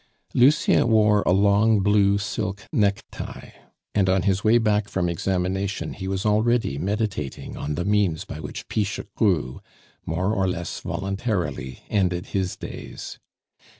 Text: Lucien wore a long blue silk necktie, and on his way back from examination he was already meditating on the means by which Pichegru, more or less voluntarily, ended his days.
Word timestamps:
Lucien 0.33 0.87
wore 0.89 1.21
a 1.27 1.31
long 1.31 1.81
blue 1.81 2.17
silk 2.17 2.63
necktie, 2.73 3.51
and 3.93 4.09
on 4.09 4.23
his 4.23 4.43
way 4.43 4.57
back 4.57 4.89
from 4.89 5.07
examination 5.07 5.93
he 5.93 6.07
was 6.07 6.25
already 6.25 6.79
meditating 6.79 7.55
on 7.55 7.75
the 7.75 7.85
means 7.85 8.25
by 8.25 8.39
which 8.39 8.67
Pichegru, 8.67 9.59
more 10.03 10.33
or 10.33 10.47
less 10.47 10.79
voluntarily, 10.79 11.83
ended 11.87 12.25
his 12.33 12.55
days. 12.57 13.19